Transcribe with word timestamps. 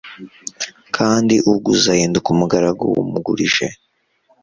kandi 0.95 1.35
uguza 1.51 1.87
ahinduka 1.95 2.27
umugaragu 2.35 2.83
w’umugurije 2.93 3.67